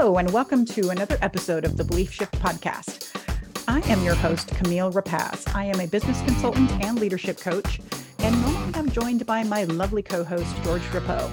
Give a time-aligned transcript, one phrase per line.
[0.00, 3.14] Hello, and welcome to another episode of the Belief Shift Podcast.
[3.68, 5.54] I am your host, Camille Rapacz.
[5.54, 7.82] I am a business consultant and leadership coach,
[8.20, 11.28] and normally I'm joined by my lovely co host, George Drapeau,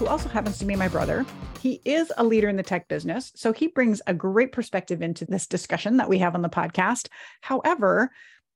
[0.00, 1.24] who also happens to be my brother.
[1.60, 5.24] He is a leader in the tech business, so he brings a great perspective into
[5.24, 7.06] this discussion that we have on the podcast.
[7.42, 8.10] However,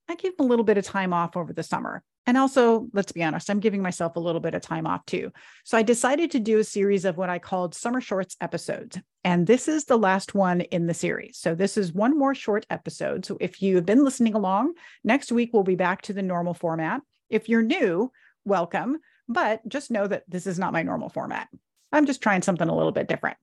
[0.08, 2.02] I gave him a little bit of time off over the summer.
[2.26, 5.32] And also, let's be honest, I'm giving myself a little bit of time off too.
[5.64, 8.98] So I decided to do a series of what I called summer shorts episodes.
[9.24, 11.38] And this is the last one in the series.
[11.38, 13.24] So this is one more short episode.
[13.24, 16.54] So if you have been listening along, next week we'll be back to the normal
[16.54, 17.00] format.
[17.28, 18.12] If you're new,
[18.44, 18.98] welcome.
[19.28, 21.48] But just know that this is not my normal format.
[21.92, 23.36] I'm just trying something a little bit different.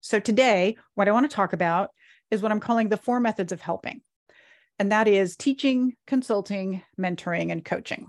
[0.00, 1.90] So today, what I want to talk about
[2.30, 4.02] is what I'm calling the four methods of helping
[4.78, 8.08] and that is teaching, consulting, mentoring, and coaching.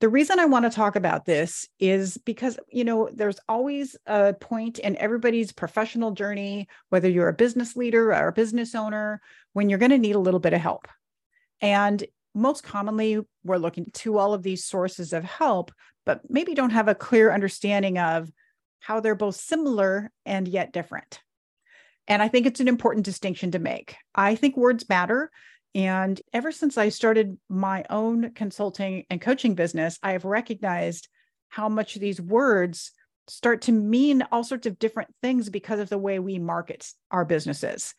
[0.00, 4.34] The reason I want to talk about this is because, you know, there's always a
[4.34, 9.20] point in everybody's professional journey, whether you're a business leader or a business owner,
[9.52, 10.88] when you're going to need a little bit of help.
[11.60, 15.70] And most commonly, we're looking to all of these sources of help,
[16.04, 18.28] but maybe don't have a clear understanding of
[18.80, 21.20] how they're both similar and yet different.
[22.08, 23.94] And I think it's an important distinction to make.
[24.14, 25.30] I think words matter.
[25.74, 31.08] And ever since I started my own consulting and coaching business, I have recognized
[31.48, 32.92] how much these words
[33.28, 37.24] start to mean all sorts of different things because of the way we market our
[37.24, 37.94] businesses.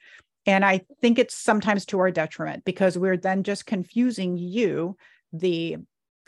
[0.46, 4.98] And I think it's sometimes to our detriment because we're then just confusing you,
[5.32, 5.78] the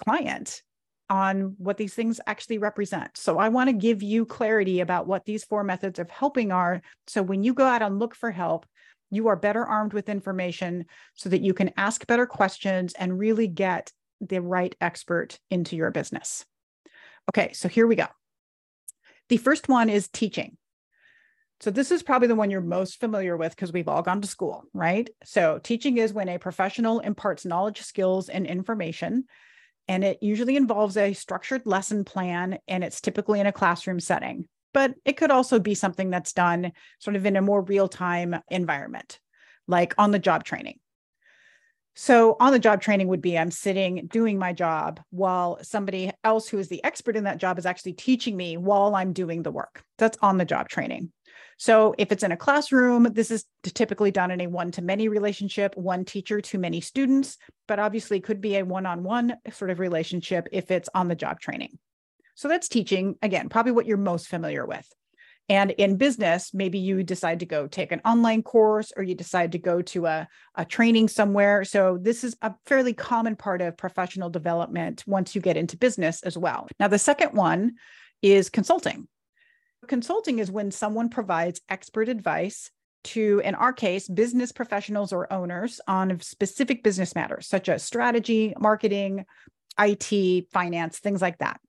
[0.04, 0.62] client,
[1.10, 3.18] on what these things actually represent.
[3.18, 6.82] So I want to give you clarity about what these four methods of helping are.
[7.08, 8.66] So when you go out and look for help,
[9.12, 13.48] you are better armed with information so that you can ask better questions and really
[13.48, 16.46] get the right expert into your business.
[17.30, 18.08] Okay, so here we go.
[19.30, 20.58] The first one is teaching.
[21.62, 24.28] So, this is probably the one you're most familiar with because we've all gone to
[24.28, 25.10] school, right?
[25.24, 29.26] So, teaching is when a professional imparts knowledge, skills, and information.
[29.88, 34.48] And it usually involves a structured lesson plan, and it's typically in a classroom setting
[34.76, 38.36] but it could also be something that's done sort of in a more real time
[38.50, 39.20] environment,
[39.68, 40.80] like on the job training.
[41.98, 46.50] So, on the job training would be I'm sitting doing my job while somebody else
[46.50, 49.52] who is the expert in that job is actually teaching me while I'm doing the
[49.52, 49.82] work.
[49.98, 51.14] That's on the job training.
[51.58, 55.08] So, if it's in a classroom, this is typically done in a one to many
[55.08, 59.72] relationship, one teacher to many students, but obviously could be a one on one sort
[59.72, 61.80] of relationship if it's on the job training.
[62.36, 64.88] So that's teaching, again, probably what you're most familiar with.
[65.48, 69.52] And in business, maybe you decide to go take an online course or you decide
[69.52, 71.64] to go to a, a training somewhere.
[71.64, 76.24] So, this is a fairly common part of professional development once you get into business
[76.24, 76.68] as well.
[76.80, 77.74] Now, the second one
[78.24, 79.08] is consulting.
[79.88, 82.72] Consulting is when someone provides expert advice
[83.04, 88.56] to, in our case, business professionals or owners on specific business matters such as strategy,
[88.60, 89.26] marketing,
[89.80, 91.60] IT, finance, things like that.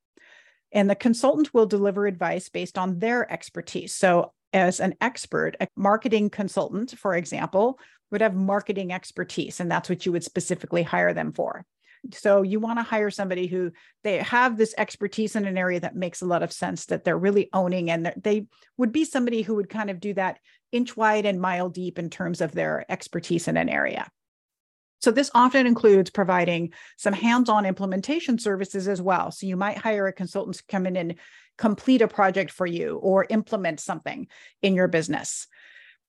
[0.77, 3.95] And the consultant will deliver advice based on their expertise.
[3.95, 9.89] So, as an expert, a marketing consultant, for example, would have marketing expertise, and that's
[9.89, 11.65] what you would specifically hire them for.
[12.13, 13.73] So, you want to hire somebody who
[14.05, 17.17] they have this expertise in an area that makes a lot of sense that they're
[17.17, 20.41] really owning, and they would be somebody who would kind of do that
[20.73, 24.11] inch wide and mile deep in terms of their expertise in an area.
[25.07, 29.31] So, this often includes providing some hands on implementation services as well.
[29.31, 31.15] So, you might hire a consultant to come in and
[31.57, 34.27] complete a project for you or implement something
[34.63, 35.47] in your business.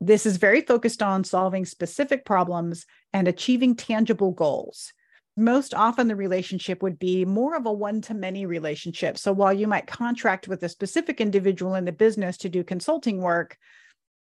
[0.01, 4.93] This is very focused on solving specific problems and achieving tangible goals.
[5.35, 9.19] Most often, the relationship would be more of a one to many relationship.
[9.19, 13.21] So, while you might contract with a specific individual in the business to do consulting
[13.21, 13.59] work,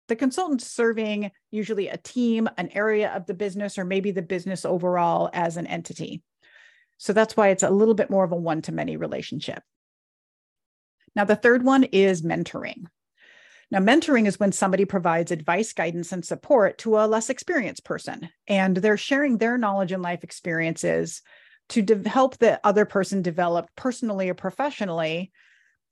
[0.09, 4.65] the consultant's serving usually a team, an area of the business, or maybe the business
[4.65, 6.23] overall as an entity.
[6.97, 9.63] So that's why it's a little bit more of a one to many relationship.
[11.15, 12.87] Now, the third one is mentoring.
[13.71, 18.31] Now, mentoring is when somebody provides advice, guidance, and support to a less experienced person,
[18.47, 21.23] and they're sharing their knowledge and life experiences
[21.71, 25.33] to de- help the other person develop personally or professionally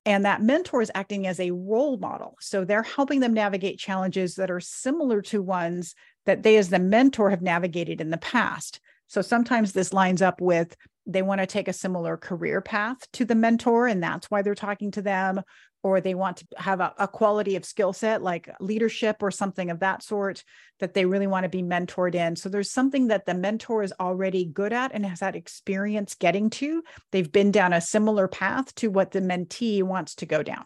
[0.06, 2.36] and that mentor is acting as a role model.
[2.40, 6.78] So they're helping them navigate challenges that are similar to ones that they, as the
[6.78, 8.80] mentor, have navigated in the past.
[9.08, 10.76] So sometimes this lines up with
[11.06, 14.54] they want to take a similar career path to the mentor, and that's why they're
[14.54, 15.40] talking to them,
[15.82, 19.70] or they want to have a, a quality of skill set like leadership or something
[19.70, 20.42] of that sort
[20.80, 22.34] that they really want to be mentored in.
[22.34, 26.50] So there's something that the mentor is already good at and has had experience getting
[26.50, 26.82] to.
[27.12, 30.64] They've been down a similar path to what the mentee wants to go down.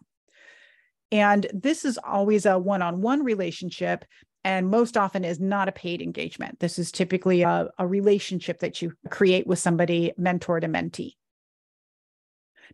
[1.12, 4.04] And this is always a one on one relationship
[4.44, 6.60] and most often is not a paid engagement.
[6.60, 11.16] This is typically a, a, relationship that you create with somebody, mentor to mentee.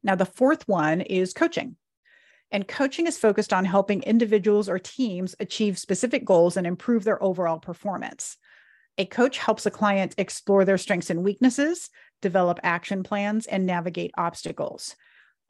[0.03, 1.77] Now, the fourth one is coaching.
[2.53, 7.21] And coaching is focused on helping individuals or teams achieve specific goals and improve their
[7.21, 8.37] overall performance.
[8.99, 11.91] A coach helps a client explore their strengths and weaknesses,
[12.23, 14.95] develop action plans, and navigate obstacles.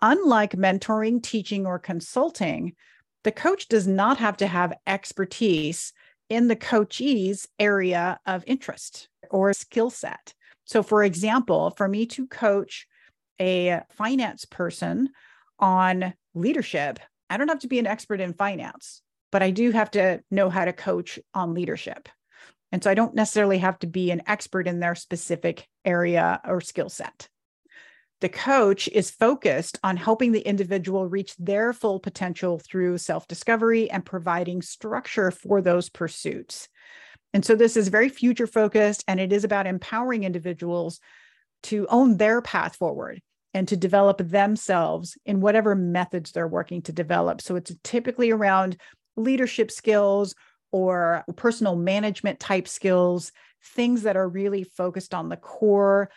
[0.00, 2.74] Unlike mentoring, teaching, or consulting,
[3.24, 5.92] the coach does not have to have expertise
[6.28, 10.34] in the coachee's area of interest or skill set.
[10.64, 12.86] So, for example, for me to coach
[13.40, 15.10] a finance person
[15.58, 16.98] on leadership,
[17.30, 20.50] I don't have to be an expert in finance, but I do have to know
[20.50, 22.08] how to coach on leadership.
[22.72, 26.60] And so I don't necessarily have to be an expert in their specific area or
[26.60, 27.28] skill set.
[28.20, 33.90] The coach is focused on helping the individual reach their full potential through self discovery
[33.90, 36.68] and providing structure for those pursuits.
[37.34, 41.00] And so this is very future focused and it is about empowering individuals
[41.64, 43.20] to own their path forward
[43.52, 47.42] and to develop themselves in whatever methods they're working to develop.
[47.42, 48.78] So it's typically around
[49.16, 50.34] leadership skills
[50.72, 56.10] or personal management type skills, things that are really focused on the core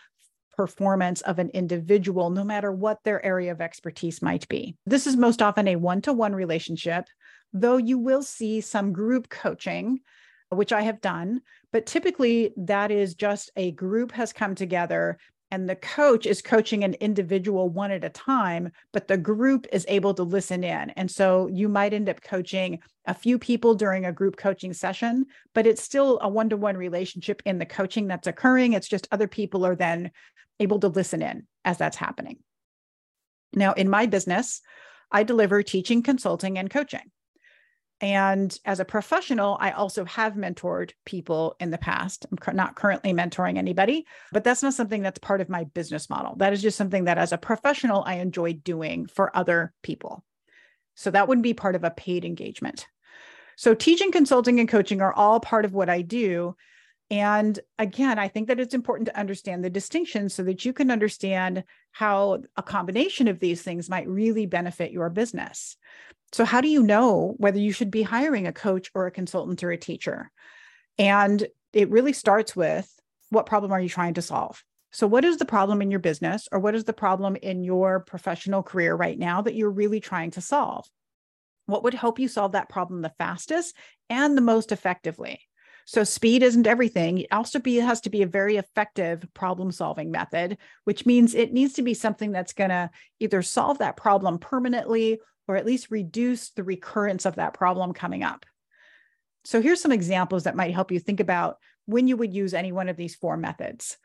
[0.59, 4.75] performance of an individual, no matter what their area of expertise might be.
[4.85, 7.05] This is most often a one to one relationship,
[7.53, 10.01] though you will see some group coaching,
[10.49, 11.39] which I have done.
[11.71, 15.17] But typically, that is just a group has come together
[15.51, 19.85] and the coach is coaching an individual one at a time, but the group is
[19.87, 20.91] able to listen in.
[20.91, 25.25] And so you might end up coaching a few people during a group coaching session,
[25.55, 28.73] but it's still a one to one relationship in the coaching that's occurring.
[28.73, 30.11] It's just other people are then
[30.59, 32.37] able to listen in as that's happening.
[33.53, 34.61] Now, in my business,
[35.11, 37.11] I deliver teaching, consulting, and coaching.
[38.01, 42.25] And as a professional, I also have mentored people in the past.
[42.31, 46.35] I'm not currently mentoring anybody, but that's not something that's part of my business model.
[46.37, 50.23] That is just something that as a professional, I enjoy doing for other people.
[50.95, 52.87] So that wouldn't be part of a paid engagement.
[53.57, 56.55] So teaching, consulting, and coaching are all part of what I do.
[57.11, 60.91] And again, I think that it's important to understand the distinction so that you can
[60.91, 65.75] understand how a combination of these things might really benefit your business.
[66.31, 69.63] So, how do you know whether you should be hiring a coach or a consultant
[69.63, 70.31] or a teacher?
[70.97, 72.89] And it really starts with
[73.29, 74.63] what problem are you trying to solve?
[74.91, 77.99] So, what is the problem in your business or what is the problem in your
[78.01, 80.85] professional career right now that you're really trying to solve?
[81.65, 83.75] What would help you solve that problem the fastest
[84.09, 85.41] and the most effectively?
[85.85, 87.19] So, speed isn't everything.
[87.19, 91.53] It also be, has to be a very effective problem solving method, which means it
[91.53, 95.89] needs to be something that's going to either solve that problem permanently or at least
[95.89, 98.45] reduce the recurrence of that problem coming up.
[99.45, 101.57] So here's some examples that might help you think about
[101.87, 103.97] when you would use any one of these four methods.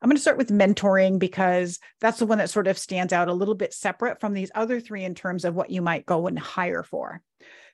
[0.00, 3.26] I'm going to start with mentoring because that's the one that sort of stands out
[3.26, 6.28] a little bit separate from these other three in terms of what you might go
[6.28, 7.20] and hire for.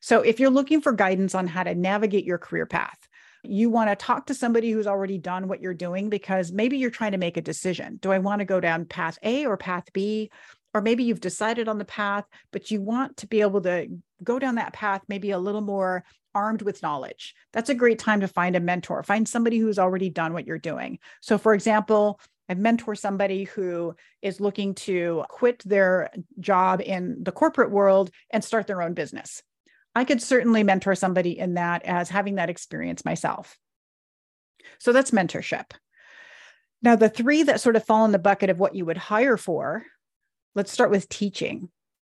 [0.01, 2.99] So, if you're looking for guidance on how to navigate your career path,
[3.45, 6.91] you want to talk to somebody who's already done what you're doing because maybe you're
[6.91, 7.99] trying to make a decision.
[8.01, 10.31] Do I want to go down path A or path B?
[10.75, 13.89] Or maybe you've decided on the path, but you want to be able to
[14.23, 16.05] go down that path maybe a little more
[16.35, 17.35] armed with knowledge.
[17.53, 20.59] That's a great time to find a mentor, find somebody who's already done what you're
[20.59, 20.99] doing.
[21.21, 26.11] So, for example, I mentor somebody who is looking to quit their
[26.41, 29.43] job in the corporate world and start their own business.
[29.95, 33.59] I could certainly mentor somebody in that as having that experience myself.
[34.79, 35.73] So that's mentorship.
[36.83, 39.37] Now, the three that sort of fall in the bucket of what you would hire
[39.37, 39.85] for
[40.59, 41.69] Let's start with teaching.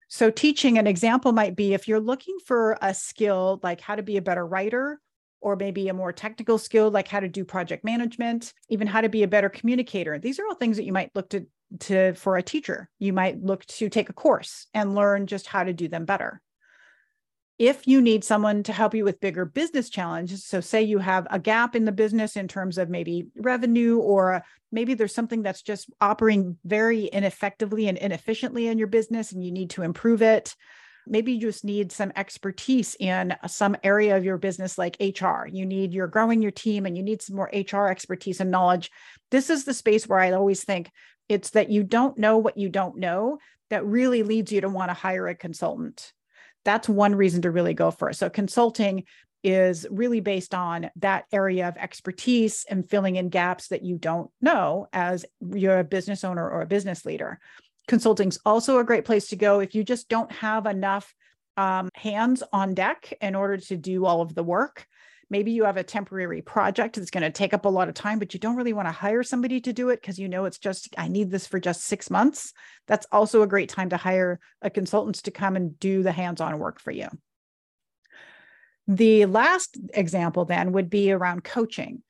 [0.08, 4.02] So, teaching, an example might be if you're looking for a skill like how to
[4.02, 5.02] be a better writer,
[5.42, 9.10] or maybe a more technical skill like how to do project management, even how to
[9.10, 10.18] be a better communicator.
[10.18, 11.46] These are all things that you might look to,
[11.80, 12.88] to for a teacher.
[12.98, 16.40] You might look to take a course and learn just how to do them better
[17.58, 21.26] if you need someone to help you with bigger business challenges so say you have
[21.30, 25.62] a gap in the business in terms of maybe revenue or maybe there's something that's
[25.62, 30.54] just operating very ineffectively and inefficiently in your business and you need to improve it
[31.06, 35.66] maybe you just need some expertise in some area of your business like hr you
[35.66, 38.90] need you're growing your team and you need some more hr expertise and knowledge.
[39.30, 40.90] This is the space where i always think
[41.28, 43.38] it's that you don't know what you don't know
[43.70, 46.12] that really leads you to want to hire a consultant
[46.64, 48.14] that's one reason to really go for it.
[48.14, 49.04] So consulting
[49.44, 54.30] is really based on that area of expertise and filling in gaps that you don't
[54.40, 57.38] know as you're a business owner or a business leader.
[57.86, 61.14] Consulting's also a great place to go if you just don't have enough
[61.56, 64.86] um, hands on deck in order to do all of the work.
[65.30, 68.18] Maybe you have a temporary project that's going to take up a lot of time,
[68.18, 70.58] but you don't really want to hire somebody to do it because you know it's
[70.58, 72.54] just, I need this for just six months.
[72.86, 76.40] That's also a great time to hire a consultant to come and do the hands
[76.40, 77.08] on work for you.
[78.86, 82.02] The last example then would be around coaching.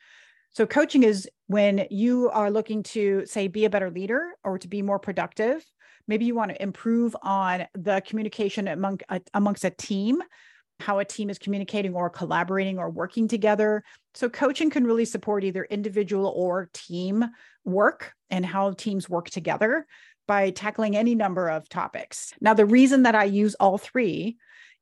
[0.50, 4.68] So, coaching is when you are looking to, say, be a better leader or to
[4.68, 5.64] be more productive.
[6.06, 9.00] Maybe you want to improve on the communication among,
[9.34, 10.22] amongst a team
[10.80, 13.82] how a team is communicating or collaborating or working together.
[14.14, 17.24] So, coaching can really support either individual or team
[17.64, 19.86] work and how teams work together
[20.26, 22.32] by tackling any number of topics.
[22.40, 24.36] Now, the reason that I use all three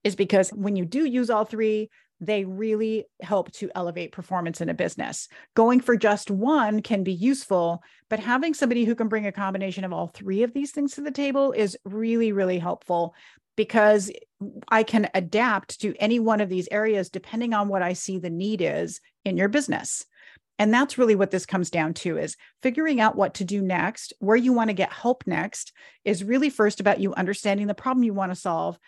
[0.04, 4.68] is because when you do use all three, they really help to elevate performance in
[4.68, 5.28] a business.
[5.54, 9.84] Going for just one can be useful, but having somebody who can bring a combination
[9.84, 13.14] of all three of these things to the table is really, really helpful
[13.56, 14.10] because
[14.68, 18.30] I can adapt to any one of these areas depending on what I see the
[18.30, 20.04] need is in your business.
[20.58, 24.14] And that's really what this comes down to is figuring out what to do next,
[24.20, 25.72] where you want to get help next
[26.04, 28.78] is really first about you understanding the problem you want to solve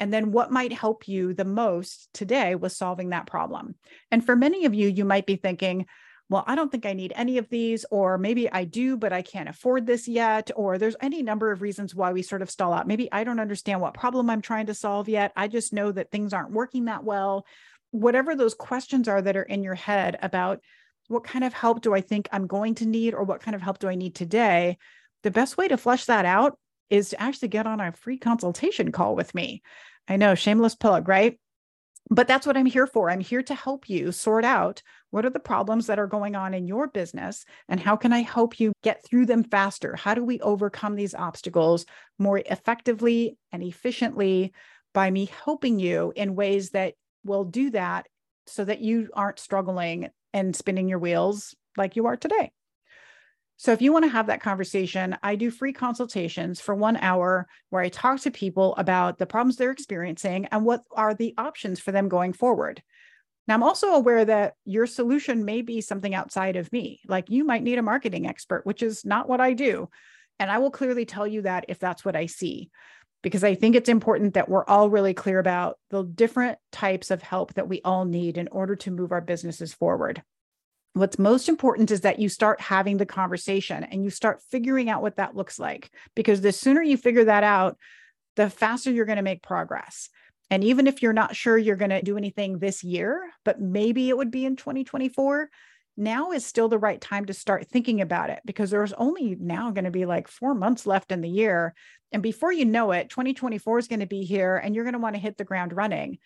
[0.00, 3.76] and then what might help you the most today with solving that problem.
[4.10, 5.86] And for many of you you might be thinking,
[6.28, 9.22] well, I don't think I need any of these, or maybe I do, but I
[9.22, 12.72] can't afford this yet, or there's any number of reasons why we sort of stall
[12.72, 12.86] out.
[12.86, 15.32] Maybe I don't understand what problem I'm trying to solve yet.
[15.36, 17.44] I just know that things aren't working that well.
[17.90, 20.60] Whatever those questions are that are in your head about
[21.08, 23.60] what kind of help do I think I'm going to need, or what kind of
[23.60, 24.78] help do I need today,
[25.22, 28.92] the best way to flush that out is to actually get on a free consultation
[28.92, 29.62] call with me.
[30.08, 31.38] I know, shameless plug, right?
[32.10, 33.10] But that's what I'm here for.
[33.10, 36.54] I'm here to help you sort out what are the problems that are going on
[36.54, 39.96] in your business and how can I help you get through them faster?
[39.96, 41.86] How do we overcome these obstacles
[42.18, 44.52] more effectively and efficiently
[44.92, 46.94] by me helping you in ways that
[47.24, 48.08] will do that
[48.46, 52.52] so that you aren't struggling and spinning your wheels like you are today?
[53.56, 57.46] So if you want to have that conversation, I do free consultations for one hour
[57.70, 61.78] where I talk to people about the problems they're experiencing and what are the options
[61.78, 62.82] for them going forward.
[63.46, 67.00] Now, I'm also aware that your solution may be something outside of me.
[67.06, 69.88] Like you might need a marketing expert, which is not what I do.
[70.38, 72.70] And I will clearly tell you that if that's what I see,
[73.22, 77.22] because I think it's important that we're all really clear about the different types of
[77.22, 80.22] help that we all need in order to move our businesses forward
[80.94, 85.02] what's most important is that you start having the conversation and you start figuring out
[85.02, 87.78] what that looks like because the sooner you figure that out
[88.36, 90.08] the faster you're going to make progress.
[90.50, 94.08] And even if you're not sure you're going to do anything this year but maybe
[94.08, 95.48] it would be in 2024
[95.96, 99.70] now is still the right time to start thinking about it because there's only now
[99.70, 101.74] going to be like 4 months left in the year.
[102.12, 104.98] And before you know it 2024 is going to be here and you're going to
[104.98, 106.18] want to hit the ground running.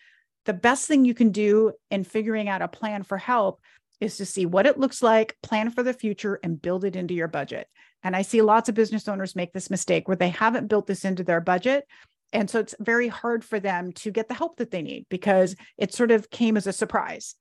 [0.45, 3.61] The best thing you can do in figuring out a plan for help
[3.99, 7.13] is to see what it looks like, plan for the future, and build it into
[7.13, 7.67] your budget.
[8.03, 11.05] And I see lots of business owners make this mistake where they haven't built this
[11.05, 11.85] into their budget.
[12.33, 15.55] And so it's very hard for them to get the help that they need because
[15.77, 17.35] it sort of came as a surprise.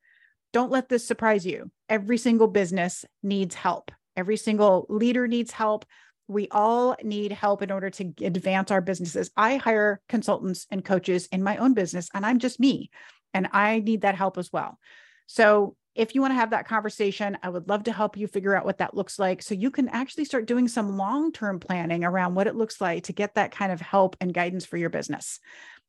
[0.53, 1.71] Don't let this surprise you.
[1.89, 5.85] Every single business needs help, every single leader needs help.
[6.29, 9.31] We all need help in order to advance our businesses.
[9.37, 12.91] I hire consultants and coaches in my own business, and I'm just me,
[13.33, 14.79] and I need that help as well.
[15.27, 18.55] So if you want to have that conversation, I would love to help you figure
[18.55, 22.05] out what that looks like so you can actually start doing some long term planning
[22.05, 24.91] around what it looks like to get that kind of help and guidance for your
[24.91, 25.41] business.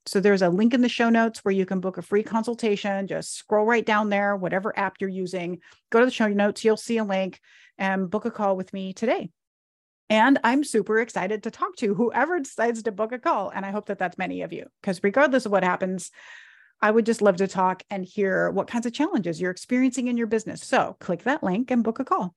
[0.05, 3.07] So there's a link in the show notes where you can book a free consultation.
[3.07, 5.59] Just scroll right down there, whatever app you're using,
[5.89, 7.41] go to the show notes, you'll see a link
[7.77, 9.29] and book a call with me today.
[10.09, 13.49] And I'm super excited to talk to whoever decides to book a call.
[13.49, 16.11] And I hope that that's many of you, because regardless of what happens,
[16.81, 20.17] I would just love to talk and hear what kinds of challenges you're experiencing in
[20.17, 20.63] your business.
[20.63, 22.36] So click that link and book a call.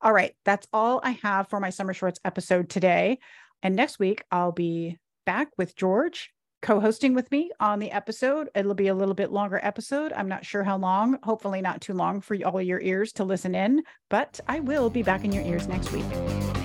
[0.00, 3.18] All right, that's all I have for my Summer Shorts episode today.
[3.62, 6.30] And next week, I'll be back with George
[6.60, 8.48] co hosting with me on the episode.
[8.54, 10.12] It'll be a little bit longer episode.
[10.12, 13.54] I'm not sure how long, hopefully, not too long for all your ears to listen
[13.54, 16.63] in, but I will be back in your ears next week.